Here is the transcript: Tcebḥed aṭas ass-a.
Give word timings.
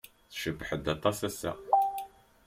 Tcebḥed 0.31 0.85
aṭas 0.95 1.19
ass-a. 1.27 1.53